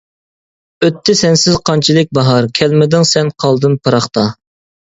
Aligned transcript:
ئۆتتى 0.85 1.15
سەنسىز 1.19 1.59
قانچىلىك 1.69 2.09
باھار؟ 2.19 2.49
كەلمىدىڭ 2.61 3.07
سەن 3.13 3.33
قالدىم 3.45 3.77
پىراقتا. 3.85 4.29